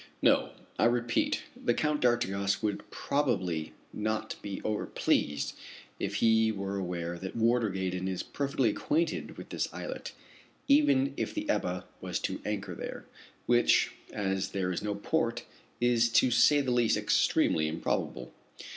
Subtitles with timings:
[0.23, 5.53] No, I repeat, the Count d'Artigas would probably not be overpleased
[5.99, 10.13] if he were aware that Warder Gaydon is perfectly acquainted with this islet,
[10.67, 13.05] even if the Ebba was to anchor there
[13.45, 15.45] which, as there is no port,
[15.79, 18.33] is, to say the least, extremely improbable.